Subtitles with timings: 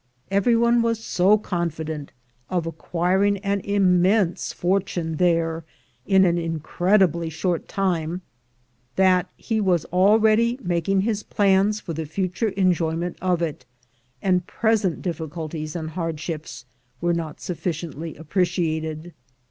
[0.31, 2.11] Every one was so confident
[2.49, 5.63] of acquiring an immense fortune there
[6.07, 8.23] in an incredibly short time,
[8.95, 13.63] that he was already making his plans for the future enjoy ment of it,
[14.23, 16.65] and present difficulties and hardships
[16.99, 19.13] were not sufficiently appreciated.